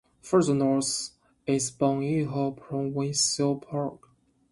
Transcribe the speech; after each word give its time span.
Further 0.23 0.55
north 0.55 1.11
is 1.45 1.69
Bon 1.69 2.01
Echo 2.01 2.49
Provincial 2.53 3.57
Park. 3.57 3.99